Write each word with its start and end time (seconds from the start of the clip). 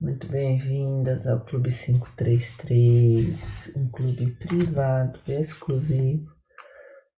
Muito 0.00 0.26
bem-vindas 0.26 1.28
ao 1.28 1.44
Clube 1.44 1.70
533, 1.70 3.70
um 3.76 3.88
clube 3.88 4.32
privado, 4.32 5.20
exclusivo, 5.28 6.34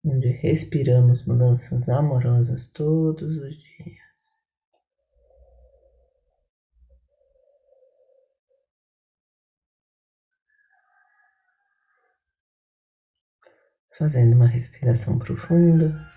onde 0.04 0.28
respiramos 0.28 1.26
mudanças 1.26 1.88
amorosas 1.88 2.68
todos 2.68 3.38
os 3.38 3.56
dias. 3.56 4.04
Fazendo 13.98 14.36
uma 14.36 14.48
respiração 14.48 15.18
profunda. 15.18 16.13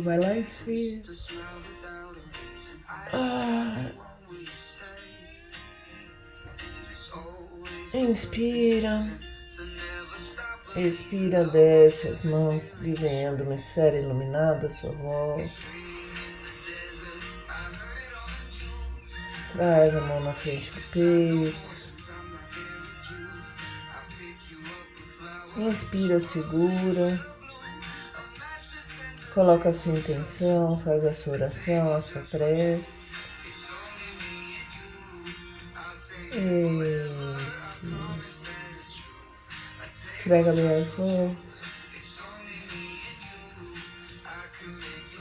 Vai 0.00 0.18
lá 0.18 0.34
e 0.34 0.44
se. 0.46 1.02
Ah. 3.12 3.90
Inspira. 7.92 9.10
Expira, 10.74 11.44
desce 11.44 12.08
as 12.08 12.24
mãos, 12.24 12.74
desenhando 12.80 13.42
uma 13.42 13.56
esfera 13.56 13.98
iluminada 13.98 14.68
à 14.68 14.70
sua 14.70 14.92
volta. 14.92 15.50
Traz 19.52 19.96
a 19.96 20.00
mão 20.00 20.20
na 20.20 20.32
frente 20.32 20.70
do 20.70 20.80
peito. 20.92 21.70
Inspira, 25.58 26.20
segura. 26.20 27.39
Coloca 29.34 29.68
a 29.68 29.72
sua 29.72 29.92
intenção, 29.92 30.76
faz 30.80 31.04
a 31.04 31.12
sua 31.12 31.34
oração, 31.34 31.94
a 31.94 32.00
sua 32.00 32.20
prece. 32.20 33.00
Isso. 36.32 37.30
Esfrega 40.12 40.52
bem 40.52 40.68
as 40.68 40.98
mãos. 40.98 41.36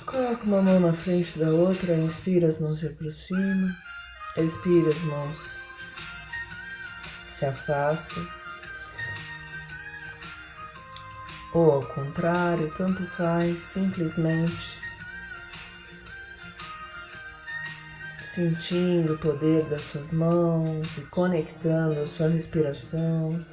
Coloca 0.05 0.43
uma 0.43 0.61
mão 0.61 0.79
na 0.79 0.93
frente 0.93 1.37
da 1.37 1.49
outra, 1.51 1.95
inspira, 1.95 2.47
as 2.47 2.57
mãos 2.57 2.79
se 2.79 2.87
aproximam. 2.87 3.75
Expira, 4.37 4.89
as 4.89 4.99
mãos 5.01 5.37
se 7.29 7.45
afastam. 7.45 8.38
Ou 11.53 11.71
ao 11.71 11.83
contrário, 11.83 12.71
tanto 12.75 13.05
faz, 13.11 13.59
simplesmente 13.59 14.79
sentindo 18.21 19.15
o 19.15 19.17
poder 19.17 19.65
das 19.65 19.81
suas 19.81 20.13
mãos 20.13 20.97
e 20.97 21.01
conectando 21.01 21.99
a 21.99 22.07
sua 22.07 22.27
respiração, 22.27 23.45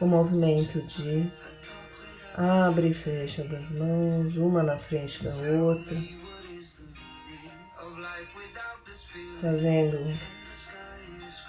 o 0.00 0.06
movimento 0.06 0.82
de 0.82 1.30
abre 2.36 2.88
e 2.88 2.94
fecha 2.94 3.44
das 3.44 3.70
mãos, 3.70 4.36
uma 4.36 4.62
na 4.62 4.78
frente 4.78 5.22
da 5.22 5.32
outra, 5.60 5.96
fazendo 9.40 10.18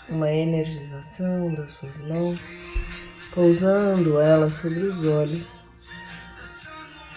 uma 0.08 0.31
energização 0.31 1.53
das 1.55 1.72
suas 1.73 2.00
mãos 2.02 2.39
pousando 3.34 4.20
ela 4.20 4.50
sobre 4.50 4.80
os 4.80 5.06
olhos, 5.06 5.48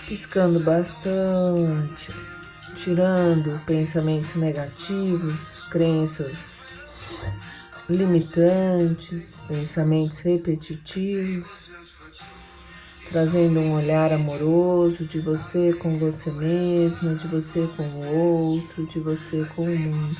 piscando 0.07 0.61
bastante, 0.61 2.13
tirando 2.75 3.61
pensamentos 3.65 4.35
negativos, 4.35 5.63
crenças 5.71 6.63
limitantes, 7.89 9.37
pensamentos 9.49 10.21
repetitivos, 10.21 11.73
trazendo 13.11 13.61
um 13.61 13.75
olhar 13.75 14.13
amoroso 14.13 15.05
de 15.05 15.21
você 15.21 15.73
com 15.75 15.99
você 15.99 16.31
mesma, 16.31 17.15
de 17.15 17.27
você 17.27 17.69
com 17.77 17.83
o 17.83 18.55
outro, 18.55 18.87
de 18.87 18.99
você 19.01 19.45
com 19.55 19.65
o 19.65 19.79
mundo. 19.79 20.17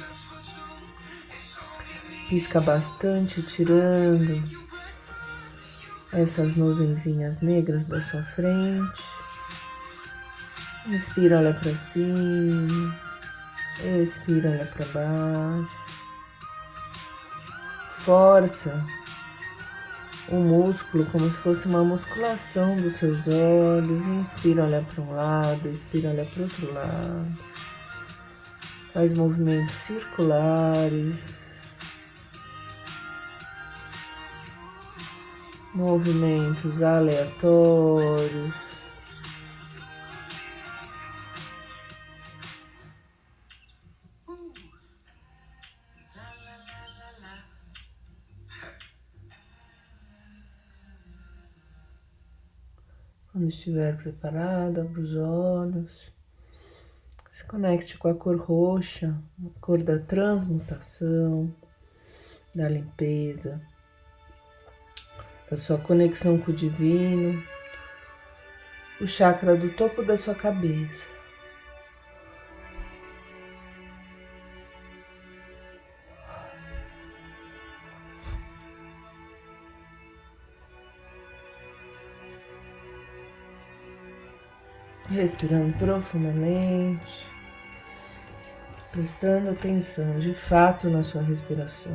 Pisca 2.29 2.61
bastante, 2.61 3.43
tirando 3.43 4.62
essas 6.13 6.57
nuvenzinhas 6.57 7.41
negras 7.41 7.85
da 7.85 8.01
sua 8.01 8.23
frente. 8.23 9.03
Inspira, 10.87 11.39
olha 11.39 11.55
para 11.55 11.75
cima. 11.75 12.95
Expira, 14.03 14.51
olha 14.51 14.67
para 14.67 14.85
baixo. 14.87 15.83
Força 17.99 18.85
o 20.29 20.37
músculo 20.37 21.05
como 21.07 21.31
se 21.31 21.41
fosse 21.41 21.67
uma 21.67 21.85
musculação 21.85 22.77
dos 22.81 22.95
seus 22.95 23.27
olhos. 23.27 24.07
Inspira, 24.07 24.65
olha 24.65 24.83
para 24.83 25.03
um 25.03 25.15
lado, 25.15 25.69
expira, 25.69 26.11
olha 26.11 26.25
para 26.25 26.43
outro 26.43 26.73
lado. 26.73 27.27
Faz 28.93 29.13
movimentos 29.13 29.75
circulares 29.75 31.42
movimentos 35.75 36.83
aleatórios. 36.83 38.55
Quando 53.33 53.49
estiver 53.49 53.97
preparada, 53.97 54.83
abra 54.83 55.01
os 55.01 55.17
olhos. 55.17 56.13
Se 57.33 57.47
conecte 57.47 57.97
com 57.97 58.09
a 58.09 58.15
cor 58.15 58.37
roxa, 58.37 59.19
a 59.43 59.61
cor 59.61 59.83
da 59.83 59.99
transmutação, 59.99 61.55
da 62.55 62.69
limpeza 62.69 63.72
da 65.53 65.59
sua 65.59 65.77
conexão 65.77 66.39
com 66.39 66.51
o 66.51 66.55
divino, 66.55 67.47
o 68.99 69.07
chakra 69.07 69.55
do 69.55 69.69
topo 69.69 70.03
da 70.03 70.17
sua 70.17 70.35
cabeça. 70.35 71.11
Respirando 85.11 85.77
profundamente, 85.77 87.27
prestando 88.91 89.51
atenção 89.51 90.19
de 90.19 90.33
fato 90.33 90.89
na 90.89 91.03
sua 91.03 91.21
respiração. 91.21 91.93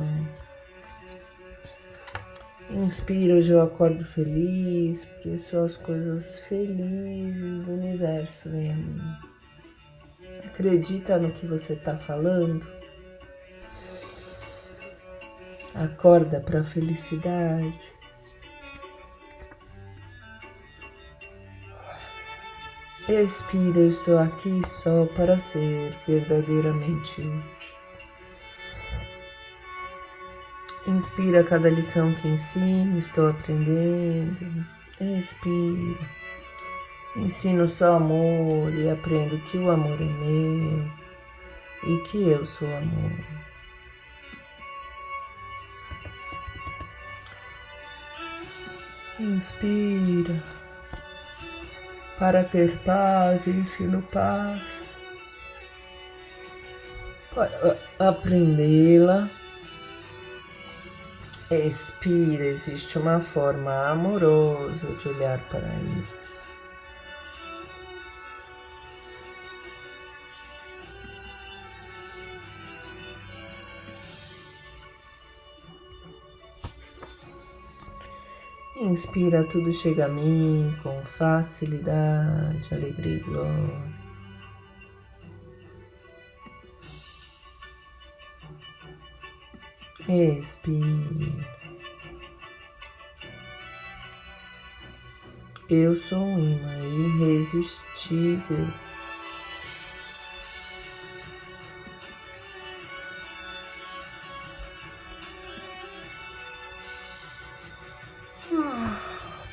Inspira, 2.70 3.34
hoje 3.34 3.50
eu 3.50 3.62
acordo 3.62 4.04
feliz, 4.04 5.06
porque 5.06 5.38
só 5.38 5.64
as 5.64 5.78
coisas 5.78 6.40
felizes 6.40 7.64
do 7.64 7.72
universo 7.72 8.50
vêm 8.50 8.72
a 8.72 8.76
mim. 8.76 9.00
Acredita 10.44 11.18
no 11.18 11.32
que 11.32 11.46
você 11.46 11.72
está 11.72 11.96
falando. 11.96 12.70
Acorda 15.74 16.40
para 16.40 16.60
a 16.60 16.64
felicidade. 16.64 17.74
Expira, 23.08 23.78
eu 23.78 23.88
estou 23.88 24.18
aqui 24.18 24.60
só 24.66 25.06
para 25.16 25.38
ser 25.38 25.96
verdadeiramente 26.06 27.22
útil. 27.22 27.77
Inspira 30.88 31.44
cada 31.44 31.68
lição 31.68 32.14
que 32.14 32.28
ensino, 32.28 32.98
estou 32.98 33.28
aprendendo. 33.28 34.66
Expira. 34.98 36.08
Ensino 37.14 37.68
só 37.68 37.96
amor 37.96 38.72
e 38.72 38.88
aprendo 38.88 39.36
que 39.50 39.58
o 39.58 39.70
amor 39.70 40.00
é 40.00 40.04
meu 40.06 40.90
e 41.82 41.98
que 42.04 42.30
eu 42.30 42.46
sou 42.46 42.66
amor. 42.74 43.12
Inspira. 49.20 50.42
Para 52.18 52.44
ter 52.44 52.78
paz, 52.78 53.46
ensino 53.46 54.00
paz. 54.10 54.62
Para 57.34 57.76
aprendê-la 57.98 59.28
Expira, 61.50 62.44
existe 62.44 62.98
uma 62.98 63.20
forma 63.20 63.88
amorosa 63.88 64.86
de 64.96 65.08
olhar 65.08 65.40
para 65.48 65.66
eles. 65.66 66.06
Inspira, 78.76 79.42
tudo 79.44 79.72
chega 79.72 80.04
a 80.04 80.08
mim 80.08 80.76
com 80.82 81.02
facilidade, 81.02 82.74
alegria 82.74 83.16
e 83.16 83.20
glória. 83.20 84.07
Respire. 90.08 91.46
Eu 95.68 95.94
sou 95.94 96.18
um 96.18 96.38
imã 96.38 96.78
irresistível. 96.78 98.66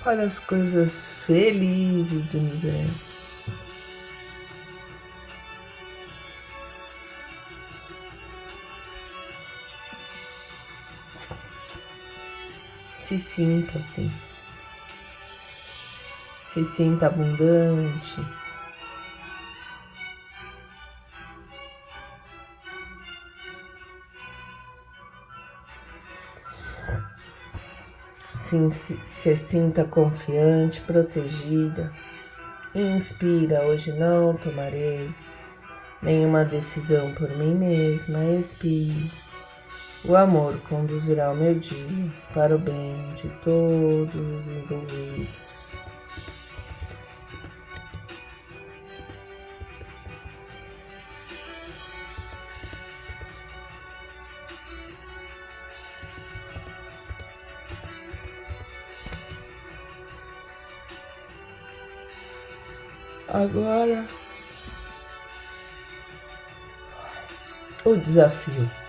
para 0.02 0.24
as 0.24 0.40
coisas 0.40 1.08
felizes 1.26 2.24
do 2.26 2.38
universo. 2.38 3.15
Se 13.16 13.22
sinta 13.22 13.78
assim. 13.78 14.12
Se 16.44 16.66
sinta 16.66 17.08
abundante. 17.08 18.20
se, 28.70 29.00
se 29.06 29.38
sinta 29.38 29.86
confiante, 29.86 30.82
protegida. 30.82 31.94
Inspira, 32.76 33.66
hoje 33.66 33.94
não 33.94 34.36
tomarei 34.36 35.10
nenhuma 36.02 36.44
decisão 36.44 37.14
por 37.14 37.30
mim 37.30 37.56
mesma. 37.56 38.26
Expire. 38.26 39.25
O 40.08 40.16
amor 40.16 40.60
conduzirá 40.70 41.32
o 41.32 41.36
meu 41.36 41.56
dia 41.56 42.12
para 42.32 42.56
o 42.56 42.60
bem 42.60 43.12
de 43.16 43.28
todos 43.44 44.14
os 44.14 44.48
envolvidos. 44.48 45.36
Agora, 63.28 64.06
o 67.84 67.96
desafio. 67.98 68.85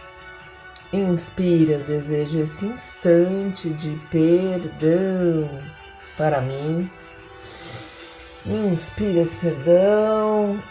Inspira, 0.96 1.78
desejo 1.80 2.40
esse 2.40 2.64
instante 2.64 3.68
de 3.68 3.90
perdão 4.10 5.62
para 6.16 6.40
mim. 6.40 6.90
Inspira 8.46 9.20
esse 9.20 9.36
perdão. 9.36 10.62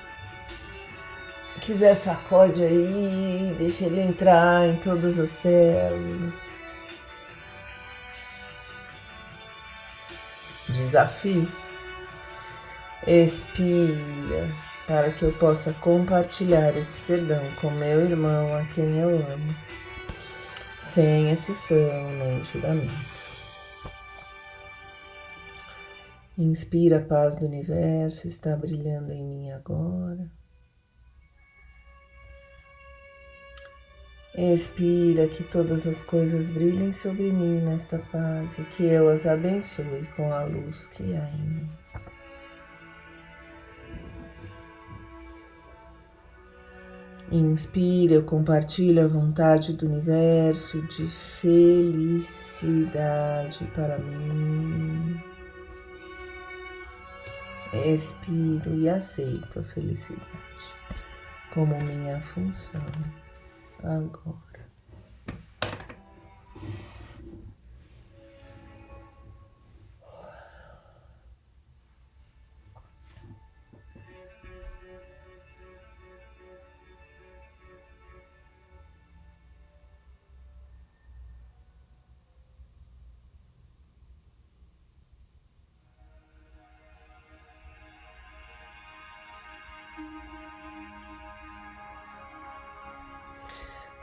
Quiser 1.62 1.94
sacode 1.94 2.64
aí, 2.64 3.56
deixa 3.60 3.86
ele 3.86 4.02
entrar 4.02 4.68
em 4.68 4.78
todas 4.78 5.20
as 5.20 5.30
células. 5.30 6.34
Desafio. 10.70 11.48
Expira, 13.06 14.50
para 14.88 15.12
que 15.12 15.22
eu 15.22 15.32
possa 15.34 15.72
compartilhar 15.74 16.76
esse 16.76 17.00
perdão 17.02 17.44
com 17.62 17.70
meu 17.70 18.10
irmão 18.10 18.56
a 18.56 18.66
quem 18.74 18.98
eu 18.98 19.10
amo, 19.10 19.56
sem 20.96 21.30
exceção 21.30 22.10
nem 22.18 22.42
julgamento. 22.46 22.94
Inspira 26.38 27.00
a 27.00 27.02
paz 27.02 27.38
do 27.38 27.48
universo, 27.48 28.30
está 28.30 28.56
brilhando 28.56 29.12
em 29.12 29.22
mim 29.22 29.52
agora. 29.52 30.32
Expira 34.38 35.28
que 35.28 35.44
todas 35.44 35.86
as 35.86 36.02
coisas 36.02 36.50
brilhem 36.50 36.94
sobre 36.94 37.30
mim 37.30 37.60
nesta 37.60 38.00
paz 38.00 38.58
e 38.58 38.64
que 38.64 38.86
eu 38.86 39.10
as 39.10 39.26
abençoe 39.26 40.08
com 40.16 40.32
a 40.32 40.46
luz 40.46 40.88
que 40.88 41.04
há 41.14 41.30
em 41.30 41.42
mim. 41.42 41.85
Inspira, 47.32 48.14
eu 48.14 48.24
compartilho 48.24 49.04
a 49.04 49.08
vontade 49.08 49.74
do 49.74 49.88
universo 49.88 50.82
de 50.84 51.08
felicidade 51.08 52.30
para 53.74 53.98
mim. 53.98 55.20
Expiro 57.74 58.76
e 58.76 58.88
aceito 58.88 59.60
a 59.60 59.64
felicidade 59.64 60.26
como 61.52 61.76
minha 61.84 62.22
função 62.22 62.82
agora. 63.82 64.45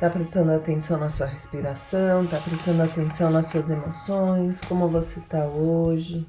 Tá 0.03 0.11
prestando 0.11 0.51
atenção 0.51 0.99
na 0.99 1.09
sua 1.09 1.27
respiração, 1.27 2.27
tá 2.27 2.37
prestando 2.39 2.83
atenção 2.83 3.31
nas 3.31 3.47
suas 3.47 3.71
emoções, 3.71 4.61
como 4.63 4.89
você 4.89 5.21
tá 5.21 5.45
hoje. 5.45 6.27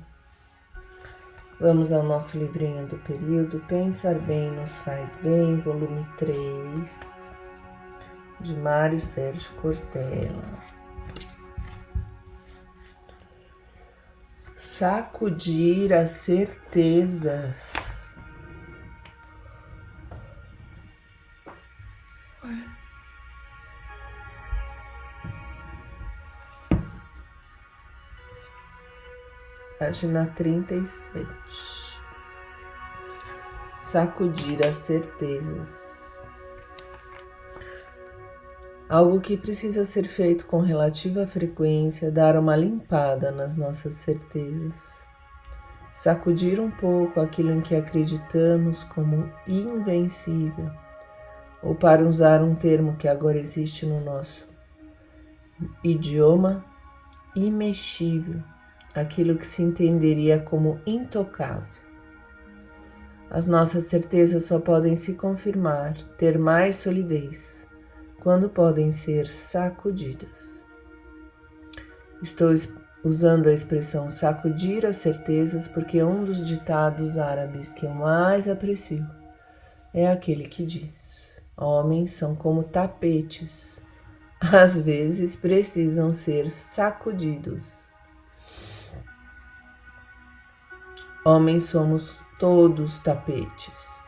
Vamos 1.59 1.91
ao 1.91 2.03
nosso 2.03 2.37
livrinho 2.37 2.85
do 2.85 2.99
período 2.99 3.59
Pensar 3.61 4.13
Bem 4.19 4.51
Nos 4.51 4.77
Faz 4.77 5.15
Bem, 5.23 5.59
volume 5.61 6.05
3, 6.19 6.99
de 8.41 8.55
Mário 8.57 8.99
Sérgio 8.99 9.51
Cortella. 9.55 10.43
Sacudir 14.55 15.91
as 15.93 16.11
certezas. 16.11 17.92
Página 29.83 30.27
37. 30.27 31.27
Sacudir 33.81 34.65
as 34.65 34.77
certezas. 34.77 36.21
Algo 38.87 39.19
que 39.19 39.35
precisa 39.35 39.83
ser 39.83 40.05
feito 40.07 40.45
com 40.45 40.59
relativa 40.59 41.27
frequência 41.27 42.05
é 42.05 42.11
dar 42.11 42.37
uma 42.37 42.55
limpada 42.55 43.29
nas 43.29 43.57
nossas 43.57 43.95
certezas. 43.95 45.03
Sacudir 45.93 46.61
um 46.61 46.71
pouco 46.71 47.19
aquilo 47.19 47.51
em 47.51 47.59
que 47.59 47.75
acreditamos 47.75 48.85
como 48.85 49.29
invencível, 49.45 50.71
ou 51.61 51.75
para 51.75 52.03
usar 52.03 52.41
um 52.41 52.55
termo 52.55 52.95
que 52.95 53.07
agora 53.09 53.37
existe 53.37 53.85
no 53.85 53.99
nosso 53.99 54.47
idioma, 55.83 56.63
imexível 57.35 58.41
aquilo 58.93 59.37
que 59.37 59.47
se 59.47 59.61
entenderia 59.61 60.39
como 60.39 60.79
intocável. 60.85 61.83
As 63.29 63.45
nossas 63.45 63.85
certezas 63.85 64.43
só 64.43 64.59
podem 64.59 64.95
se 64.95 65.13
confirmar, 65.13 65.95
ter 66.17 66.37
mais 66.37 66.75
solidez, 66.75 67.65
quando 68.21 68.49
podem 68.49 68.91
ser 68.91 69.25
sacudidas. 69.27 70.63
Estou 72.21 72.53
usando 73.03 73.49
a 73.49 73.53
expressão 73.53 74.09
sacudir 74.09 74.85
as 74.85 74.97
certezas 74.97 75.67
porque 75.67 76.01
um 76.01 76.23
dos 76.23 76.45
ditados 76.47 77.17
árabes 77.17 77.73
que 77.73 77.85
eu 77.85 77.91
mais 77.91 78.47
aprecio 78.47 79.05
é 79.93 80.09
aquele 80.09 80.45
que 80.45 80.65
diz: 80.65 81.27
Homens 81.57 82.11
são 82.11 82.35
como 82.35 82.63
tapetes, 82.63 83.81
às 84.39 84.79
vezes 84.81 85.35
precisam 85.35 86.13
ser 86.13 86.49
sacudidos. 86.49 87.82
Homens 91.25 91.63
somos 91.63 92.19
todos 92.37 92.99
tapetes. 92.99 94.01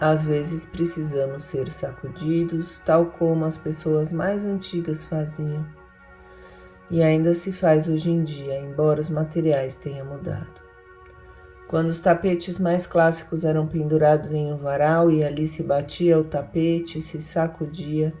Às 0.00 0.24
vezes 0.24 0.66
precisamos 0.66 1.44
ser 1.44 1.70
sacudidos, 1.70 2.82
tal 2.84 3.06
como 3.06 3.44
as 3.44 3.56
pessoas 3.56 4.12
mais 4.12 4.44
antigas 4.44 5.06
faziam 5.06 5.64
e 6.90 7.02
ainda 7.02 7.34
se 7.34 7.52
faz 7.52 7.88
hoje 7.88 8.10
em 8.10 8.22
dia, 8.22 8.58
embora 8.58 9.00
os 9.00 9.08
materiais 9.08 9.76
tenham 9.76 10.06
mudado. 10.06 10.60
Quando 11.68 11.88
os 11.88 12.00
tapetes 12.00 12.58
mais 12.58 12.86
clássicos 12.86 13.44
eram 13.44 13.66
pendurados 13.66 14.32
em 14.32 14.52
um 14.52 14.56
varal 14.56 15.10
e 15.10 15.24
ali 15.24 15.46
se 15.46 15.62
batia 15.62 16.18
o 16.18 16.24
tapete 16.24 16.98
e 16.98 17.02
se 17.02 17.20
sacudia 17.20 18.14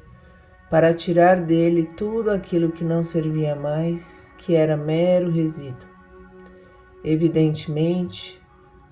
para 0.68 0.92
tirar 0.92 1.40
dele 1.40 1.90
tudo 1.96 2.30
aquilo 2.30 2.72
que 2.72 2.84
não 2.84 3.04
servia 3.04 3.54
mais, 3.54 4.34
que 4.36 4.56
era 4.56 4.76
mero 4.76 5.30
resíduo. 5.30 5.85
Evidentemente, 7.06 8.42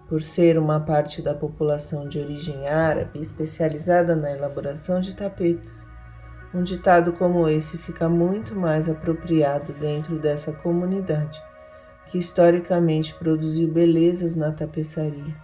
por 0.09 0.23
ser 0.23 0.57
uma 0.57 0.79
parte 0.79 1.21
da 1.21 1.35
população 1.35 2.07
de 2.07 2.21
origem 2.21 2.69
árabe 2.69 3.21
especializada 3.21 4.15
na 4.15 4.31
elaboração 4.31 5.01
de 5.01 5.15
tapetes, 5.15 5.85
um 6.55 6.63
ditado 6.63 7.13
como 7.15 7.49
esse 7.49 7.77
fica 7.77 8.09
muito 8.09 8.55
mais 8.55 8.89
apropriado 8.89 9.73
dentro 9.73 10.17
dessa 10.17 10.53
comunidade, 10.53 11.43
que 12.07 12.17
historicamente 12.17 13.13
produziu 13.15 13.67
belezas 13.67 14.37
na 14.37 14.53
tapeçaria 14.53 15.35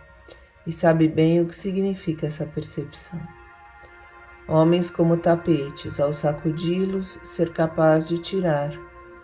e 0.64 0.72
sabe 0.72 1.08
bem 1.08 1.40
o 1.40 1.46
que 1.46 1.54
significa 1.56 2.28
essa 2.28 2.46
percepção. 2.46 3.20
Homens 4.46 4.90
como 4.90 5.16
tapetes, 5.16 5.98
ao 5.98 6.12
sacudi-los, 6.12 7.18
ser 7.24 7.52
capaz 7.52 8.06
de 8.06 8.18
tirar 8.18 8.70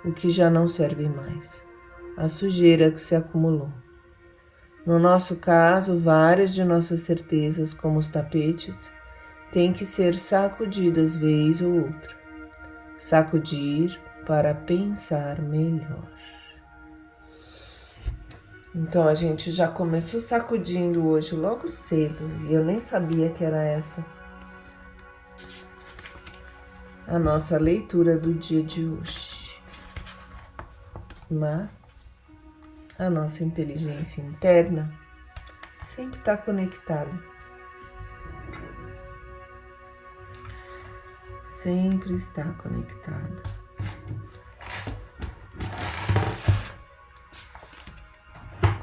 o 0.04 0.12
que 0.12 0.30
já 0.30 0.50
não 0.50 0.66
serve 0.66 1.08
mais, 1.08 1.65
a 2.16 2.28
sujeira 2.28 2.90
que 2.90 3.00
se 3.00 3.14
acumulou. 3.14 3.70
No 4.86 4.98
nosso 4.98 5.36
caso, 5.36 5.98
várias 5.98 6.54
de 6.54 6.64
nossas 6.64 7.00
certezas, 7.00 7.74
como 7.74 7.98
os 7.98 8.08
tapetes, 8.08 8.92
tem 9.50 9.72
que 9.72 9.84
ser 9.84 10.14
sacudidas 10.14 11.16
vez 11.16 11.60
ou 11.60 11.86
outra. 11.86 12.14
Sacudir 12.96 14.00
para 14.24 14.54
pensar 14.54 15.40
melhor. 15.42 16.08
Então 18.74 19.08
a 19.08 19.14
gente 19.14 19.50
já 19.50 19.68
começou 19.68 20.20
sacudindo 20.20 21.06
hoje 21.06 21.34
logo 21.34 21.66
cedo 21.66 22.30
e 22.46 22.52
eu 22.52 22.64
nem 22.64 22.78
sabia 22.78 23.30
que 23.30 23.42
era 23.42 23.62
essa 23.62 24.04
a 27.06 27.18
nossa 27.18 27.56
leitura 27.56 28.18
do 28.18 28.34
dia 28.34 28.62
de 28.62 28.84
hoje. 28.84 29.62
Mas 31.30 31.85
a 32.98 33.10
nossa 33.10 33.44
inteligência 33.44 34.22
interna 34.22 34.92
sempre 35.84 36.18
está 36.18 36.36
conectada 36.36 37.12
sempre 41.66 42.14
está 42.14 42.44
conectada. 42.44 43.42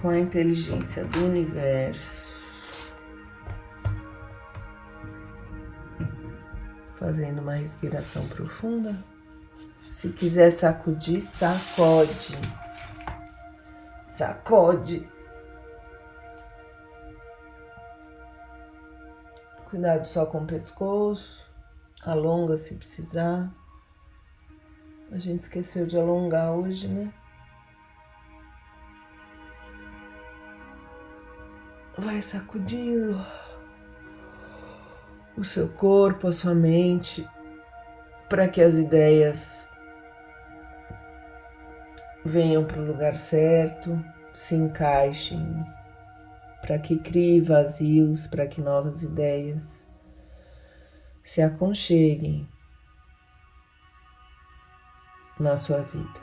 Com 0.02 0.10
a 0.10 0.20
inteligência 0.20 1.06
do 1.06 1.24
universo, 1.24 2.28
fazendo 6.98 7.42
uma 7.42 7.54
respiração 7.54 8.28
profunda. 8.28 9.02
Se 9.90 10.10
quiser 10.10 10.52
sacudir, 10.52 11.22
sacode. 11.22 12.38
Sacode. 14.14 15.10
Cuidado 19.72 20.06
só 20.06 20.24
com 20.24 20.44
o 20.44 20.46
pescoço. 20.46 21.52
Alonga 22.06 22.56
se 22.56 22.76
precisar. 22.76 23.52
A 25.12 25.18
gente 25.18 25.40
esqueceu 25.40 25.88
de 25.88 25.98
alongar 25.98 26.52
hoje, 26.52 26.88
né? 26.88 27.12
Vai 31.98 32.22
sacudindo 32.22 33.20
o 35.36 35.44
seu 35.44 35.68
corpo, 35.70 36.28
a 36.28 36.32
sua 36.32 36.54
mente, 36.54 37.28
para 38.30 38.48
que 38.48 38.62
as 38.62 38.76
ideias 38.76 39.68
venham 42.26 42.64
para 42.64 42.80
o 42.80 42.86
lugar 42.86 43.16
certo, 43.18 44.04
se 44.32 44.56
encaixem, 44.56 45.64
para 46.62 46.80
que 46.80 46.98
crie 46.98 47.42
vazios, 47.42 48.26
para 48.28 48.48
que 48.48 48.62
novas 48.62 49.04
ideias 49.04 49.86
se 51.22 51.42
aconcheguem 51.42 52.48
na 55.40 55.58
sua 55.58 55.82
vida. 55.82 56.22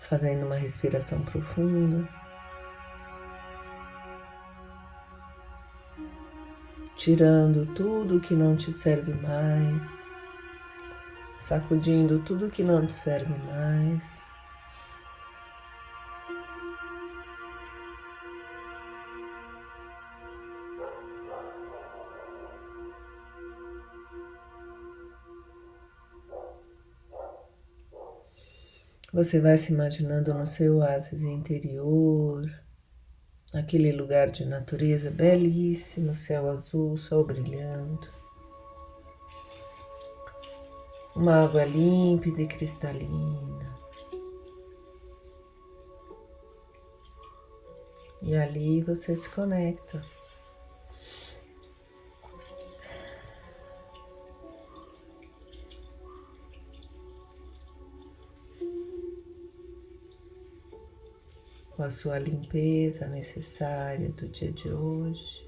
Fazendo 0.00 0.46
uma 0.46 0.56
respiração 0.56 1.22
profunda. 1.22 2.08
Tirando 6.96 7.66
tudo 7.74 8.20
que 8.20 8.34
não 8.34 8.56
te 8.56 8.72
serve 8.72 9.14
mais. 9.14 10.03
Sacudindo 11.46 12.20
tudo 12.20 12.50
que 12.50 12.62
não 12.62 12.86
te 12.86 12.94
serve 12.94 13.34
mais. 13.44 14.02
Você 29.12 29.38
vai 29.38 29.58
se 29.58 29.70
imaginando 29.70 30.32
no 30.32 30.46
seu 30.46 30.78
oásis 30.78 31.20
interior, 31.20 32.50
aquele 33.52 33.92
lugar 33.92 34.30
de 34.30 34.46
natureza 34.46 35.10
belíssimo, 35.10 36.14
céu 36.14 36.48
azul, 36.48 36.96
sol 36.96 37.22
brilhando. 37.22 38.23
Uma 41.14 41.44
água 41.44 41.64
límpida 41.64 42.42
e 42.42 42.46
cristalina. 42.46 43.74
E 48.20 48.34
ali 48.34 48.82
você 48.82 49.14
se 49.14 49.28
conecta 49.28 50.04
com 61.76 61.82
a 61.82 61.90
sua 61.90 62.18
limpeza 62.18 63.06
necessária 63.06 64.08
do 64.10 64.28
dia 64.28 64.50
de 64.52 64.70
hoje, 64.70 65.43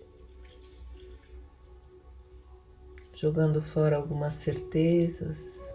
jogando 3.17 3.63
fora 3.63 3.97
algumas 3.97 4.35
certezas. 4.35 5.75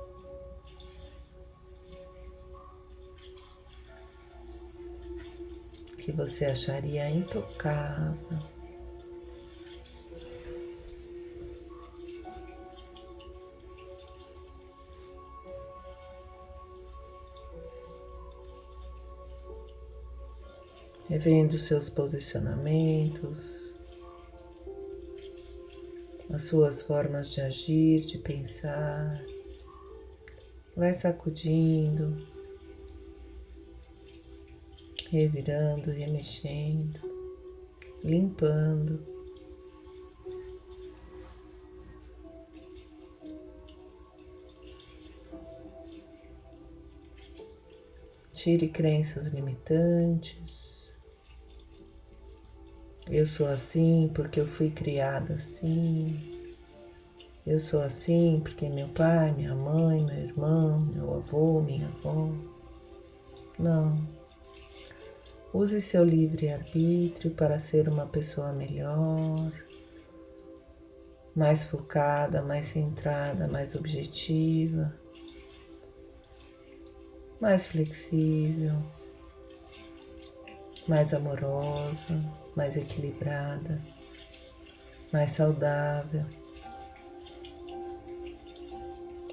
Que 5.98 6.12
você 6.12 6.45
acharia 6.45 7.10
intocável. 7.10 8.39
revendo 21.10 21.57
seus 21.57 21.89
posicionamentos, 21.89 23.61
as 26.33 26.43
suas 26.43 26.81
formas 26.81 27.29
de 27.31 27.41
agir, 27.41 28.01
de 28.05 28.17
pensar. 28.17 29.21
Vai 30.75 30.93
sacudindo, 30.93 32.25
revirando, 35.09 35.91
remexendo, 35.91 37.00
limpando. 38.03 39.05
Tire 48.33 48.69
crenças 48.69 49.27
limitantes. 49.27 50.80
Eu 53.12 53.25
sou 53.27 53.46
assim 53.46 54.10
porque 54.13 54.39
eu 54.39 54.48
fui 54.48 54.72
criada 54.72 55.36
assim. 55.36 56.48
Eu 57.46 57.60
sou 57.60 57.82
assim 57.82 58.39
porque 58.44 58.68
meu 58.70 58.88
pai, 58.88 59.34
minha 59.34 59.53
mãe, 59.53 60.03
meu 60.03 60.15
irmão, 60.15 60.80
meu 60.80 61.15
avô, 61.15 61.62
minha 61.62 61.88
avó. 61.88 62.32
Não. 63.60 64.01
Use 65.53 65.82
seu 65.82 66.03
livre-arbítrio 66.03 67.32
para 67.32 67.60
ser 67.60 67.89
uma 67.89 68.08
pessoa 68.08 68.53
melhor, 68.53 69.51
mais 71.36 71.65
focada, 71.65 72.41
mais 72.41 72.68
centrada, 72.68 73.48
mais 73.48 73.75
objetiva 73.75 74.94
mais 77.41 77.65
flexível, 77.65 78.75
mais 80.88 81.12
amorosa, 81.12 82.24
mais 82.55 82.77
equilibrada, 82.77 83.81
mais 85.12 85.31
saudável, 85.31 86.25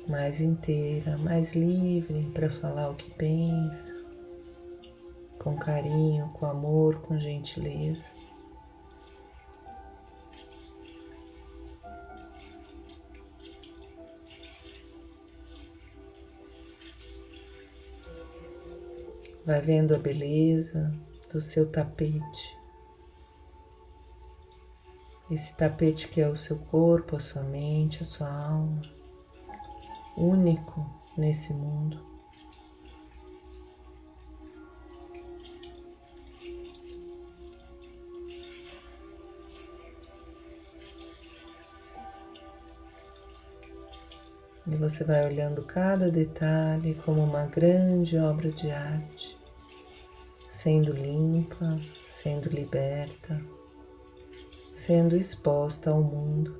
mais 0.08 0.40
inteira, 0.40 1.16
mais 1.18 1.54
livre 1.54 2.30
para 2.32 2.48
falar 2.48 2.90
o 2.90 2.94
que 2.94 3.10
pensa, 3.10 3.94
com 5.38 5.56
carinho, 5.56 6.28
com 6.30 6.46
amor, 6.46 7.00
com 7.02 7.18
gentileza. 7.18 8.18
Vai 19.44 19.62
vendo 19.62 19.94
a 19.94 19.98
beleza 19.98 20.92
do 21.32 21.40
seu 21.40 21.70
tapete. 21.70 22.57
Esse 25.30 25.54
tapete 25.54 26.08
que 26.08 26.20
é 26.20 26.28
o 26.28 26.37
seu 26.37 26.56
corpo, 26.56 27.16
a 27.16 27.20
sua 27.20 27.42
mente, 27.42 28.02
a 28.02 28.06
sua 28.06 28.28
alma, 28.28 28.82
único 30.16 30.87
nesse 31.16 31.52
mundo. 31.52 32.06
E 44.66 44.76
você 44.76 45.02
vai 45.02 45.25
olhando 45.25 45.62
cada 45.62 46.11
detalhe 46.11 46.94
como 47.04 47.23
uma 47.23 47.47
grande 47.47 48.18
obra 48.18 48.50
de 48.50 48.70
arte 48.70 49.38
sendo 50.58 50.92
limpa, 50.92 51.80
sendo 52.08 52.50
liberta, 52.50 53.40
sendo 54.78 55.16
exposta 55.16 55.90
ao 55.90 56.00
mundo. 56.00 56.56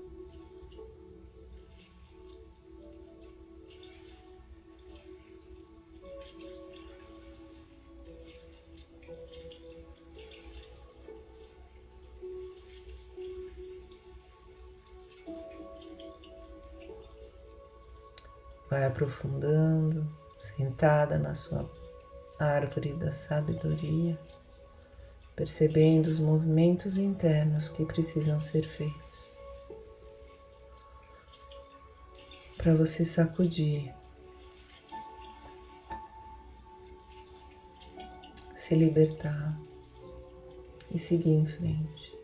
Vai 18.69 18.85
aprofundando, 18.85 20.12
sentada 20.40 21.16
na 21.19 21.37
sua 21.37 21.71
árvore 22.40 22.95
da 22.95 23.12
sabedoria, 23.12 24.19
percebendo 25.38 26.09
os 26.09 26.18
movimentos 26.18 26.96
internos 26.96 27.68
que 27.68 27.85
precisam 27.85 28.40
ser 28.40 28.66
feitos. 28.66 29.16
Para 32.57 32.74
você 32.74 33.05
sacudir, 33.05 33.94
se 38.57 38.74
libertar 38.74 39.57
e 40.90 40.98
seguir 40.98 41.35
em 41.35 41.46
frente. 41.46 42.17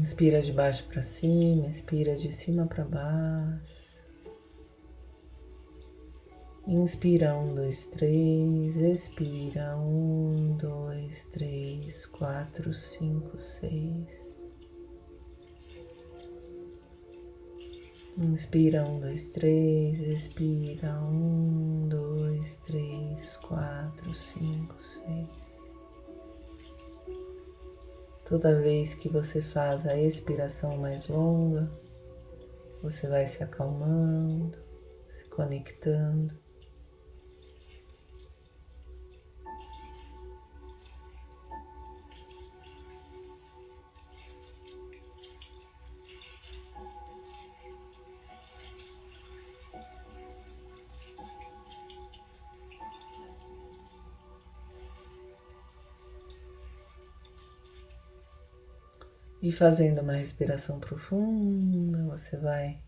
Inspira 0.00 0.40
de 0.40 0.50
baixo 0.50 0.82
para 0.88 1.02
cima, 1.02 1.66
expira 1.66 2.16
de 2.16 2.32
cima 2.32 2.66
para 2.66 2.86
baixo. 2.86 3.60
Inspira 6.66 7.36
um, 7.36 7.54
dois, 7.54 7.86
três, 7.88 8.76
expira 8.76 9.76
um, 9.76 10.56
dois, 10.56 11.26
três, 11.26 12.06
quatro, 12.06 12.72
cinco, 12.72 13.38
seis. 13.38 14.34
Inspira 18.16 18.82
um, 18.88 19.00
dois, 19.00 19.30
três, 19.32 19.98
expira 19.98 20.98
um, 21.02 21.86
dois, 21.88 22.56
três, 22.60 23.36
quatro, 23.36 24.14
cinco, 24.14 24.82
seis. 24.82 25.39
Toda 28.30 28.54
vez 28.54 28.94
que 28.94 29.08
você 29.08 29.42
faz 29.42 29.84
a 29.88 29.98
expiração 29.98 30.76
mais 30.76 31.08
longa, 31.08 31.68
você 32.80 33.08
vai 33.08 33.26
se 33.26 33.42
acalmando, 33.42 34.56
se 35.08 35.24
conectando. 35.28 36.38
E 59.50 59.52
fazendo 59.52 60.00
uma 60.00 60.12
respiração 60.12 60.78
profunda, 60.78 62.04
você 62.04 62.36
vai 62.36 62.78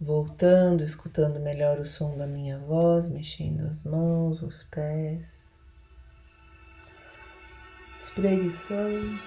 voltando, 0.00 0.84
escutando 0.84 1.40
melhor 1.40 1.80
o 1.80 1.84
som 1.84 2.16
da 2.16 2.28
minha 2.28 2.60
voz, 2.60 3.08
mexendo 3.08 3.66
as 3.66 3.82
mãos, 3.82 4.40
os 4.40 4.62
pés, 4.62 5.50
espreguiçando. 7.98 9.18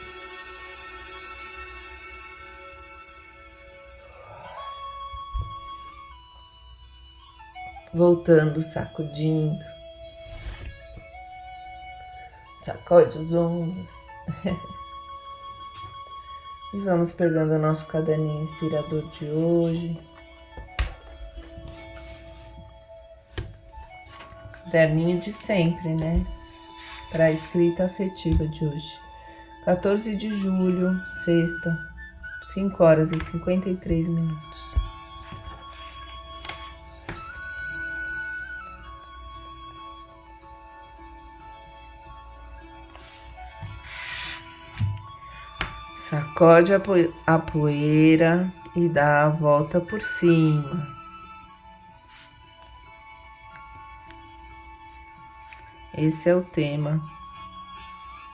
Voltando, 7.93 8.62
sacudindo. 8.62 9.65
Sacode 12.60 13.17
os 13.17 13.34
ombros. 13.34 13.91
E 16.73 16.79
vamos 16.79 17.13
pegando 17.13 17.53
o 17.53 17.59
nosso 17.59 17.86
caderninho 17.86 18.41
inspirador 18.41 19.07
de 19.12 19.25
hoje. 19.25 19.99
Caderninho 24.63 25.19
de 25.19 25.31
sempre, 25.31 25.93
né? 25.93 26.25
Para 27.12 27.25
a 27.25 27.31
escrita 27.31 27.86
afetiva 27.86 28.47
de 28.47 28.65
hoje. 28.65 28.99
14 29.65 30.15
de 30.15 30.33
julho, 30.33 30.99
sexta, 31.23 31.77
5 32.53 32.83
horas 32.83 33.12
e 33.12 33.19
53 33.19 34.07
minutos. 34.07 34.72
Sacode 46.43 46.73
a 47.25 47.39
poeira 47.39 48.53
e 48.75 48.89
dá 48.89 49.23
a 49.23 49.29
volta 49.29 49.79
por 49.79 50.01
cima. 50.01 50.86
Esse 55.97 56.27
é 56.27 56.36
o 56.36 56.41
tema 56.41 57.01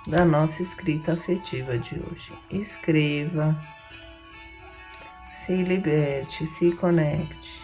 da 0.07 0.25
nossa 0.25 0.63
escrita 0.63 1.13
afetiva 1.13 1.77
de 1.77 1.99
hoje. 1.99 2.33
Escreva, 2.49 3.55
se 5.35 5.53
liberte, 5.57 6.47
se 6.47 6.71
conecte. 6.71 7.61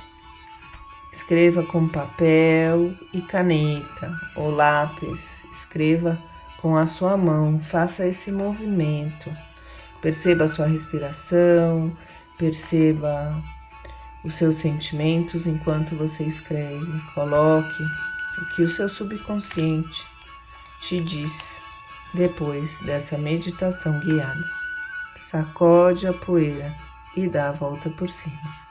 Escreva 1.11 1.63
com 1.63 1.89
papel 1.89 2.93
e 3.11 3.19
caneta 3.19 4.15
ou 4.35 4.51
lápis. 4.51 5.25
Escreva 5.51 6.21
com 6.61 6.77
a 6.77 6.85
sua 6.85 7.17
mão. 7.17 7.59
Faça 7.61 8.05
esse 8.05 8.31
movimento. 8.31 9.54
Perceba 10.05 10.43
a 10.43 10.47
sua 10.47 10.67
respiração, 10.67 11.97
perceba 12.37 13.41
os 14.23 14.35
seus 14.35 14.57
sentimentos 14.57 15.47
enquanto 15.47 15.95
você 15.95 16.25
escreve. 16.25 17.01
Coloque 17.15 17.83
o 18.37 18.55
que 18.55 18.61
o 18.61 18.69
seu 18.69 18.87
subconsciente 18.87 20.05
te 20.79 21.01
diz 21.01 21.33
depois 22.13 22.77
dessa 22.81 23.17
meditação 23.17 23.99
guiada. 24.01 24.45
Sacode 25.21 26.05
a 26.05 26.13
poeira 26.13 26.71
e 27.17 27.27
dá 27.27 27.49
a 27.49 27.53
volta 27.53 27.89
por 27.89 28.07
cima. 28.07 28.64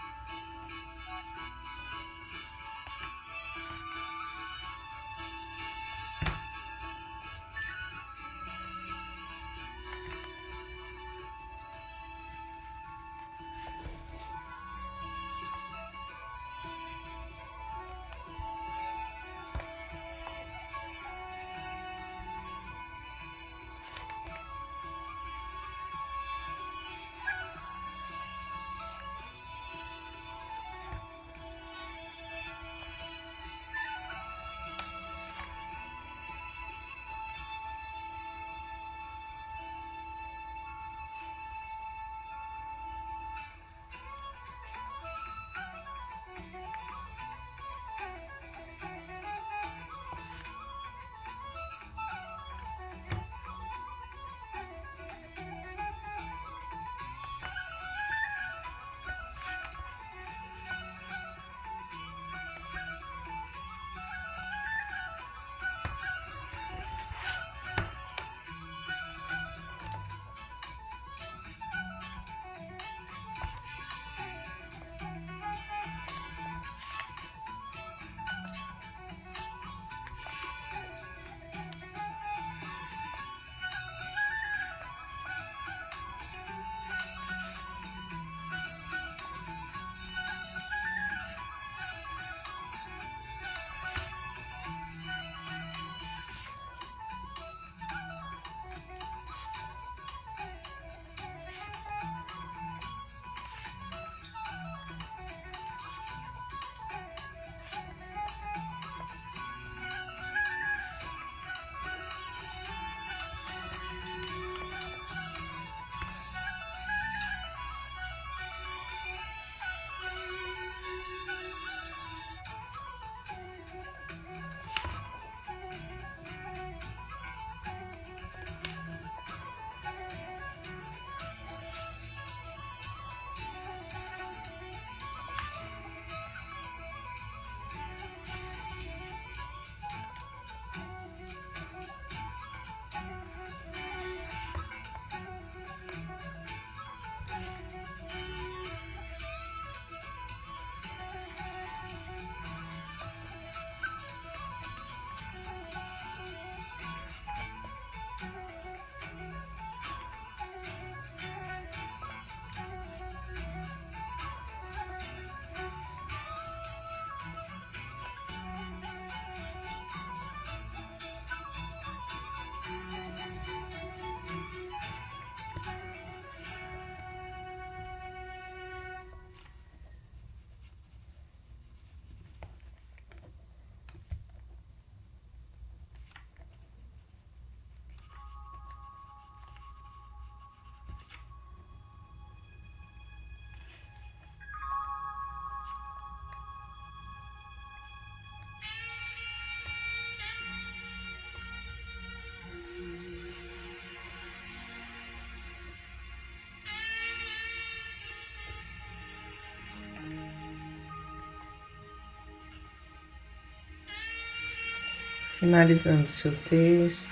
Finalizando 215.45 216.09
seu 216.09 216.35
texto. 216.49 217.07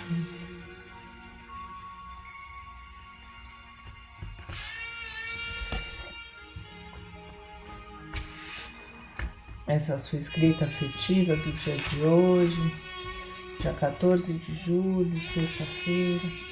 Essa 9.67 9.99
sua 9.99 10.19
escrita 10.19 10.65
afetiva 10.65 11.37
do 11.37 11.53
dia 11.53 11.77
de 11.77 12.01
hoje, 12.01 12.75
dia 13.61 13.75
14 13.75 14.33
de 14.33 14.55
julho, 14.55 15.15
sexta-feira. 15.19 16.52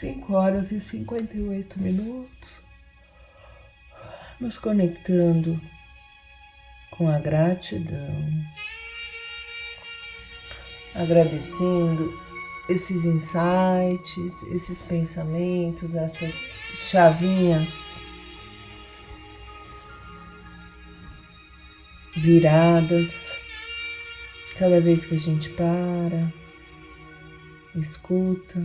Cinco 0.00 0.32
horas 0.32 0.72
e 0.72 0.80
cinquenta 0.80 1.36
e 1.36 1.42
oito 1.42 1.78
minutos, 1.78 2.58
nos 4.40 4.56
conectando 4.56 5.60
com 6.90 7.06
a 7.06 7.18
gratidão, 7.18 8.08
agradecendo 10.94 12.18
esses 12.70 13.04
insights, 13.04 14.42
esses 14.54 14.80
pensamentos, 14.80 15.94
essas 15.94 16.32
chavinhas 16.74 17.68
viradas, 22.16 23.38
Cada 24.58 24.78
vez 24.78 25.06
que 25.06 25.14
a 25.14 25.18
gente 25.18 25.48
para, 25.48 26.30
escuta, 27.74 28.62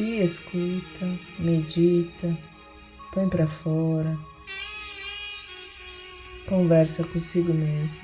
se 0.00 0.16
escuta, 0.22 1.18
medita, 1.38 2.34
põe 3.12 3.28
para 3.28 3.46
fora, 3.46 4.18
conversa 6.48 7.04
consigo 7.04 7.52
mesmo. 7.52 8.00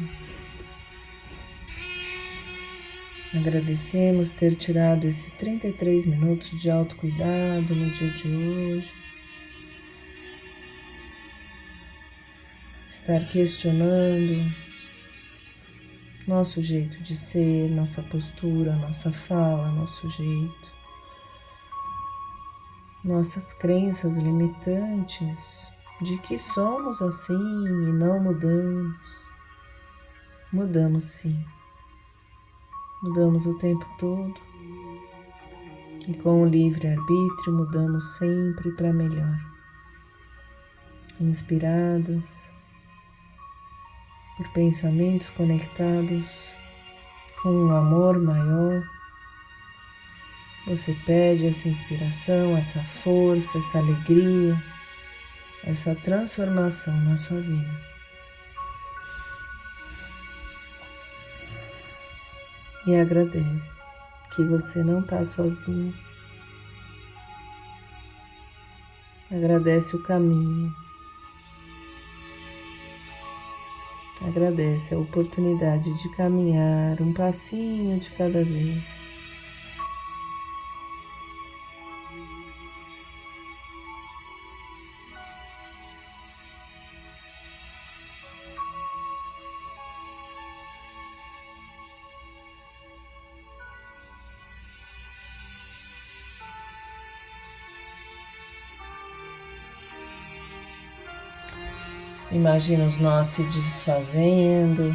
Agradecemos 3.35 4.30
ter 4.32 4.54
tirado 4.56 5.06
esses 5.06 5.32
33 5.32 6.04
minutos 6.04 6.61
de 6.61 6.70
autocuidado 6.70 7.74
no 7.74 7.90
dia 7.90 8.11
de 8.11 8.28
hoje. 8.28 8.92
Estar 12.90 13.26
questionando 13.26 14.52
nosso 16.28 16.62
jeito 16.62 17.02
de 17.02 17.16
ser, 17.16 17.70
nossa 17.70 18.02
postura, 18.02 18.76
nossa 18.76 19.11
fala, 19.11 19.70
nosso 19.70 20.11
jeito, 20.11 20.76
nossas 23.07 23.55
crenças 23.55 24.19
limitantes 24.19 25.71
de 26.03 26.19
que 26.19 26.37
somos 26.38 27.01
assim 27.01 27.33
e 27.35 27.92
não 27.92 28.21
mudamos. 28.21 28.97
Mudamos 30.53 31.05
sim. 31.05 31.45
Mudamos 33.03 33.47
o 33.47 33.57
tempo 33.59 33.87
todo. 33.99 34.35
E 36.09 36.14
com 36.14 36.42
o 36.42 36.47
livre-arbítrio 36.47 37.53
mudamos 37.53 38.16
sempre 38.16 38.73
para 38.73 38.92
melhor. 38.92 39.38
Inspirados 41.21 42.51
por 44.37 44.49
pensamentos 44.53 45.31
conectados 45.31 46.57
com 47.40 47.51
um 47.51 47.75
amor 47.75 48.21
maior, 48.21 48.83
você 50.66 50.96
pede 51.07 51.46
essa 51.46 51.68
inspiração, 51.68 52.57
essa 52.57 52.83
força, 52.83 53.59
essa 53.59 53.79
alegria, 53.79 54.61
essa 55.64 55.94
transformação 55.94 56.94
na 57.02 57.16
sua 57.16 57.40
vida. 57.40 57.81
E 62.87 62.94
agradece 62.96 63.83
que 64.35 64.42
você 64.44 64.83
não 64.83 65.00
está 65.00 65.24
sozinho. 65.24 65.94
Agradece 69.31 69.96
o 69.96 70.02
caminho 70.02 70.72
Agradece 74.22 74.94
a 74.94 74.98
oportunidade 74.98 75.92
de 75.92 76.09
caminhar 76.16 77.00
um 77.02 77.12
passinho 77.12 78.00
de 78.00 78.11
cada 78.11 78.42
vez. 78.42 79.06
Imagina 102.37 102.85
os 102.85 102.99
nós 102.99 103.29
se 103.29 103.42
desfazendo, 103.44 104.94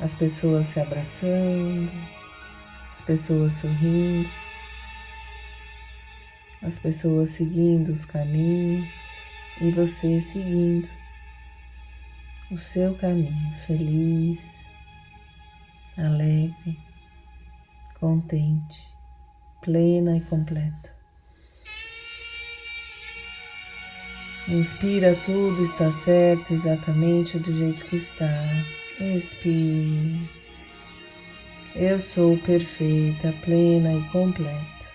as 0.00 0.14
pessoas 0.14 0.68
se 0.68 0.80
abraçando, 0.80 1.92
as 2.88 3.02
pessoas 3.02 3.52
sorrindo, 3.52 4.30
as 6.62 6.78
pessoas 6.78 7.28
seguindo 7.28 7.92
os 7.92 8.06
caminhos. 8.06 8.90
E 9.60 9.70
você 9.72 10.22
seguindo 10.22 10.88
o 12.50 12.56
seu 12.56 12.94
caminho 12.94 13.52
feliz, 13.66 14.66
alegre, 15.98 16.78
contente, 18.00 18.88
plena 19.60 20.16
e 20.16 20.22
completa. 20.22 20.97
Inspira, 24.50 25.14
tudo 25.26 25.62
está 25.62 25.90
certo 25.90 26.54
exatamente 26.54 27.38
do 27.38 27.54
jeito 27.54 27.84
que 27.84 27.96
está. 27.96 28.42
Expire. 28.98 30.26
Eu 31.76 32.00
sou 32.00 32.38
perfeita, 32.38 33.34
plena 33.44 33.92
e 33.92 34.02
completa. 34.04 34.88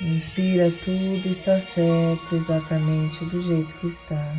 Inspira, 0.00 0.70
tudo 0.82 1.28
está 1.28 1.60
certo 1.60 2.34
exatamente 2.34 3.26
do 3.26 3.42
jeito 3.42 3.74
que 3.74 3.86
está. 3.86 4.34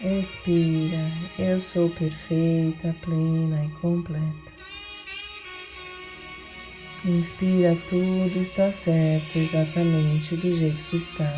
Expira. 0.00 1.10
Eu 1.36 1.58
sou 1.58 1.90
perfeita, 1.90 2.94
plena 3.02 3.64
e 3.64 3.68
completa. 3.80 4.57
Inspira, 7.04 7.76
tudo 7.88 8.40
está 8.40 8.72
certo 8.72 9.36
exatamente 9.36 10.36
do 10.36 10.52
jeito 10.52 10.82
que 10.90 10.96
está. 10.96 11.32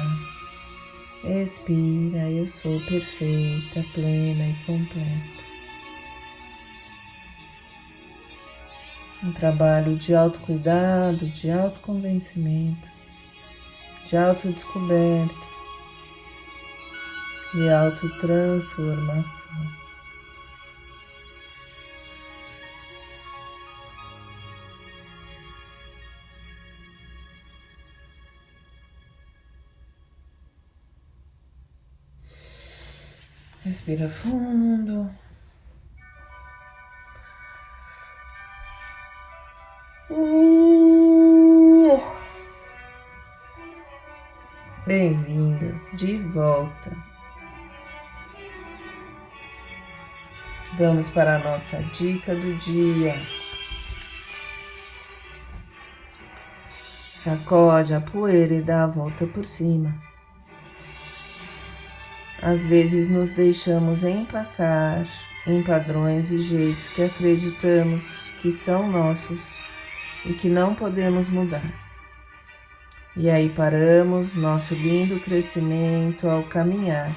Expira, 1.23 2.31
eu 2.31 2.47
sou 2.47 2.81
perfeita, 2.81 3.85
plena 3.93 4.49
e 4.49 4.55
completa. 4.65 5.45
Um 9.23 9.33
trabalho 9.33 9.97
de 9.97 10.15
autocuidado, 10.15 11.29
de 11.29 11.51
autoconvencimento, 11.51 12.91
de 14.07 14.17
autodescoberta 14.17 15.35
e 17.55 17.69
autotransformação. 17.69 19.80
Respira 33.71 34.09
fundo. 34.09 35.09
Uh. 40.11 42.01
Bem-vindas 44.89 45.87
de 45.95 46.19
volta. 46.19 46.91
Vamos 50.77 51.09
para 51.11 51.37
a 51.37 51.39
nossa 51.39 51.81
dica 51.93 52.35
do 52.35 52.57
dia. 52.57 53.15
Sacode 57.15 57.95
a 57.95 58.01
poeira 58.01 58.55
e 58.55 58.63
dá 58.63 58.83
a 58.83 58.89
volta 58.89 59.29
por 59.29 59.45
cima. 59.45 60.10
Às 62.43 62.65
vezes 62.65 63.09
nos 63.09 63.33
deixamos 63.33 64.03
empacar 64.03 65.07
em 65.47 65.63
padrões 65.63 66.31
e 66.31 66.41
jeitos 66.41 66.89
que 66.89 67.03
acreditamos 67.03 68.05
que 68.41 68.51
são 68.51 68.91
nossos 68.91 69.41
e 70.25 70.33
que 70.33 70.49
não 70.49 70.75
podemos 70.75 71.29
mudar. 71.29 71.91
E 73.17 73.29
aí 73.29 73.51
paramos 73.51 74.35
nosso 74.35 74.73
lindo 74.73 75.21
crescimento 75.21 76.29
ao 76.29 76.43
caminhar. 76.45 77.15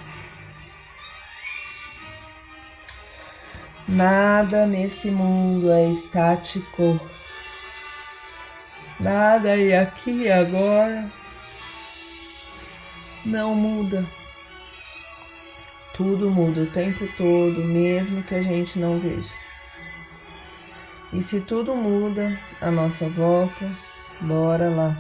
Nada 3.88 4.66
nesse 4.66 5.12
mundo 5.12 5.72
é 5.72 5.90
estático. 5.90 7.00
Nada 9.00 9.56
e 9.56 9.74
aqui 9.74 10.24
e 10.24 10.32
agora 10.32 11.10
não 13.26 13.56
muda. 13.56 14.06
Tudo 15.96 16.30
muda 16.30 16.62
o 16.62 16.72
tempo 16.72 17.08
todo, 17.18 17.64
mesmo 17.64 18.24
que 18.24 18.34
a 18.34 18.42
gente 18.42 18.80
não 18.80 19.00
veja. 19.00 19.34
E 21.12 21.22
se 21.22 21.40
tudo 21.40 21.76
muda 21.76 22.40
à 22.60 22.72
nossa 22.72 23.08
volta, 23.10 23.70
bora 24.20 24.70
lá. 24.70 24.98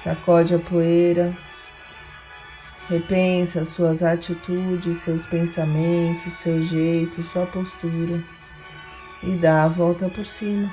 Sacode 0.00 0.54
a 0.54 0.58
poeira, 0.58 1.36
repensa 2.88 3.64
suas 3.66 4.02
atitudes, 4.02 4.98
seus 4.98 5.26
pensamentos, 5.26 6.32
seu 6.34 6.62
jeito, 6.62 7.22
sua 7.22 7.44
postura 7.44 8.24
e 9.22 9.32
dá 9.32 9.64
a 9.64 9.68
volta 9.68 10.08
por 10.08 10.24
cima. 10.24 10.70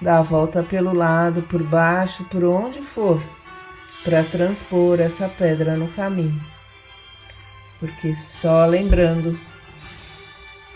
Dá 0.00 0.18
a 0.18 0.22
volta 0.22 0.62
pelo 0.62 0.94
lado, 0.94 1.42
por 1.42 1.62
baixo, 1.62 2.24
por 2.24 2.44
onde 2.44 2.80
for, 2.82 3.22
para 4.04 4.22
transpor 4.22 5.00
essa 5.00 5.28
pedra 5.28 5.76
no 5.76 5.88
caminho. 5.88 6.57
Porque 7.78 8.12
só 8.14 8.66
lembrando, 8.66 9.38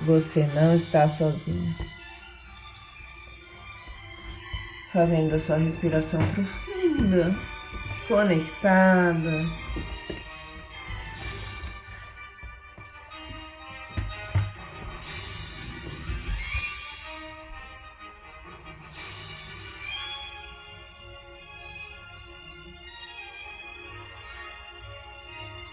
você 0.01 0.47
não 0.55 0.75
está 0.75 1.09
sozinho. 1.09 1.75
Fazendo 4.93 5.35
a 5.35 5.39
sua 5.39 5.57
respiração 5.57 6.21
profunda, 6.29 7.35
conectada. 8.07 9.45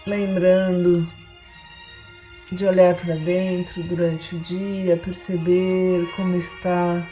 lembrando 0.06 1.19
de 2.52 2.66
olhar 2.66 2.94
para 2.94 3.14
dentro 3.14 3.82
durante 3.82 4.34
o 4.34 4.40
dia, 4.40 4.96
perceber 4.96 6.10
como 6.16 6.36
está 6.36 7.06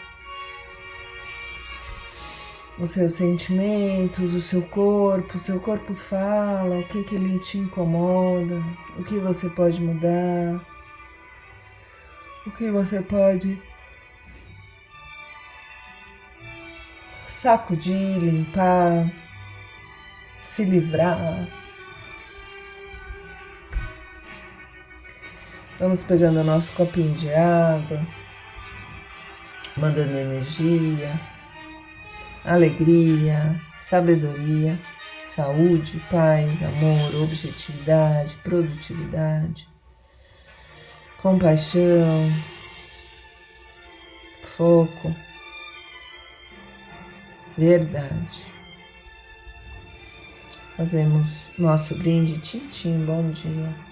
os 2.79 2.91
seus 2.91 3.13
sentimentos, 3.13 4.35
o 4.35 4.41
seu 4.41 4.63
corpo, 4.63 5.37
o 5.37 5.41
seu 5.41 5.59
corpo 5.61 5.95
fala, 5.95 6.79
o 6.79 6.87
que 6.87 7.03
que 7.05 7.15
ele 7.15 7.39
te 7.39 7.59
incomoda, 7.59 8.63
o 8.97 9.05
que 9.05 9.19
você 9.19 9.49
pode 9.49 9.81
mudar, 9.81 10.61
o 12.47 12.51
que 12.53 12.71
você 12.71 13.03
pode 13.03 13.61
sacudir, 17.29 18.19
limpar, 18.19 19.11
se 20.45 20.65
livrar. 20.65 21.47
Vamos 25.79 26.03
pegando 26.03 26.41
o 26.41 26.45
nosso 26.45 26.73
copinho 26.73 27.15
de 27.15 27.33
água, 27.33 28.05
mandando 29.77 30.19
energia, 30.19 31.21
alegria, 32.45 33.61
sabedoria, 33.81 34.77
saúde, 35.25 36.05
paz, 36.11 36.61
amor, 36.65 37.23
objetividade, 37.23 38.35
produtividade, 38.39 39.69
compaixão, 41.23 42.29
foco, 44.57 45.15
verdade. 47.57 48.45
Fazemos 50.77 51.53
nosso 51.57 51.95
brinde, 51.95 52.37
tintim, 52.39 53.05
bom 53.05 53.31
dia. 53.31 53.88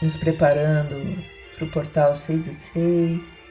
Nos 0.00 0.16
preparando 0.16 1.22
para 1.54 1.64
o 1.66 1.70
portal 1.70 2.16
6 2.16 2.46
e 2.46 2.54
6, 2.54 3.44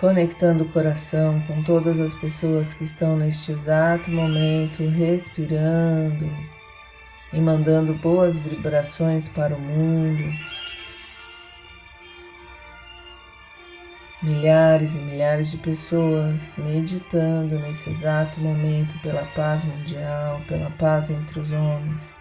conectando 0.00 0.64
o 0.64 0.68
coração 0.68 1.40
com 1.42 1.62
todas 1.62 2.00
as 2.00 2.14
pessoas 2.14 2.74
que 2.74 2.84
estão 2.84 3.16
neste 3.16 3.52
exato 3.52 4.10
momento 4.10 4.84
respirando 4.88 6.28
e 7.32 7.40
mandando 7.40 7.94
boas 7.94 8.38
vibrações 8.38 9.28
para 9.28 9.54
o 9.54 9.60
mundo. 9.60 10.24
Milhares 14.20 14.96
e 14.96 14.98
milhares 14.98 15.52
de 15.52 15.58
pessoas 15.58 16.56
meditando 16.56 17.56
nesse 17.60 17.88
exato 17.88 18.40
momento 18.40 19.00
pela 19.00 19.24
paz 19.26 19.62
mundial, 19.62 20.40
pela 20.48 20.70
paz 20.70 21.08
entre 21.08 21.38
os 21.38 21.52
homens 21.52 22.17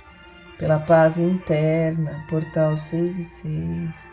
pela 0.57 0.79
paz 0.79 1.19
interna, 1.19 2.25
portal 2.27 2.75
6 2.75 3.19
e 3.19 3.25
6, 3.25 4.11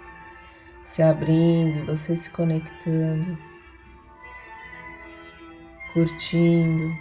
se 0.83 1.03
abrindo 1.03 1.79
e 1.79 1.87
você 1.87 2.15
se 2.15 2.29
conectando, 2.31 3.39
curtindo, 5.95 6.95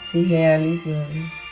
se 0.00 0.22
realizando. 0.24 1.44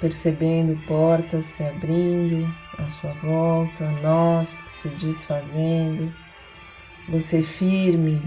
Percebendo 0.00 0.76
portas 0.86 1.46
se 1.46 1.62
abrindo 1.64 2.46
à 2.78 2.88
sua 2.90 3.12
volta, 3.14 3.90
nós 4.02 4.62
se 4.68 4.90
desfazendo 4.90 6.14
você 7.08 7.42
firme, 7.42 8.20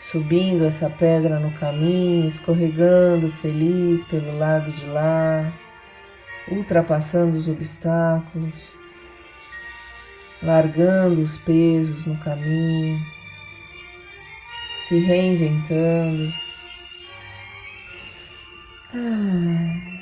subindo 0.00 0.64
essa 0.64 0.88
pedra 0.88 1.38
no 1.38 1.52
caminho, 1.52 2.26
escorregando 2.26 3.30
feliz 3.32 4.02
pelo 4.04 4.36
lado 4.36 4.72
de 4.72 4.86
lá, 4.86 5.52
ultrapassando 6.50 7.36
os 7.36 7.48
obstáculos, 7.48 8.54
largando 10.42 11.20
os 11.20 11.36
pesos 11.36 12.06
no 12.06 12.16
caminho, 12.18 12.98
se 14.78 14.98
reinventando. 14.98 16.32
Ah, 18.92 20.00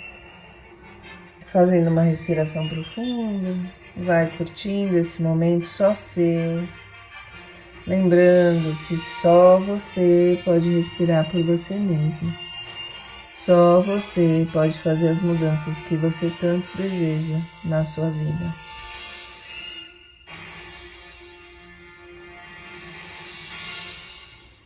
fazendo 1.53 1.91
uma 1.91 2.03
respiração 2.03 2.67
profunda, 2.69 3.55
vai 3.97 4.29
curtindo 4.29 4.97
esse 4.97 5.21
momento 5.21 5.67
só 5.67 5.95
seu. 5.95 6.67
Lembrando 7.89 8.77
que 8.87 8.99
só 9.23 9.59
você 9.59 10.39
pode 10.45 10.69
respirar 10.69 11.31
por 11.31 11.43
você 11.43 11.75
mesmo. 11.75 12.35
Só 13.47 13.81
você 13.81 14.47
pode 14.53 14.79
fazer 14.81 15.09
as 15.09 15.23
mudanças 15.23 15.81
que 15.81 15.97
você 15.97 16.31
tanto 16.39 16.69
deseja 16.77 17.41
na 17.65 17.83
sua 17.87 18.11
vida. 18.11 18.55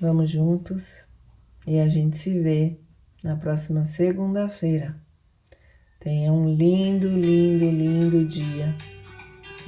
Vamos 0.01 0.29
juntos 0.29 1.07
e 1.65 1.79
a 1.79 1.89
gente 1.89 2.19
se 2.19 2.37
vê 2.41 2.77
na 3.23 3.37
próxima 3.37 3.85
segunda-feira. 3.85 4.97
Tenha 6.01 6.33
um 6.33 6.53
lindo, 6.53 7.07
lindo, 7.07 7.71
lindo 7.71 8.25
dia 8.25 8.75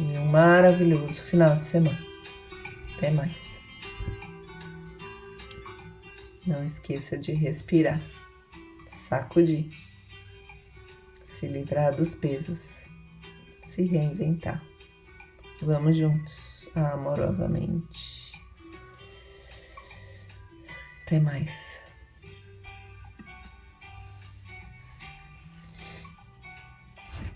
e 0.00 0.18
um 0.18 0.24
maravilhoso 0.24 1.22
final 1.22 1.56
de 1.56 1.66
semana. 1.66 2.14
Até 2.96 3.12
mais. 3.12 3.43
Não 6.46 6.64
esqueça 6.64 7.16
de 7.16 7.33
respirar, 7.33 8.02
sacudir, 8.88 9.70
se 11.26 11.46
livrar 11.46 11.94
dos 11.94 12.14
pesos, 12.14 12.85
se 13.62 13.83
reinventar. 13.83 14.62
Vamos 15.62 15.96
juntos, 15.96 16.68
amorosamente. 16.74 18.33
Até 21.07 21.18
mais. 21.18 21.63